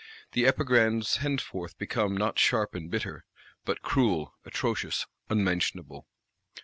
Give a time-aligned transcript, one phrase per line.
[0.31, 3.23] —The Epigrams henceforth become, not sharp and bitter;
[3.65, 6.07] but cruel, atrocious, unmentionable.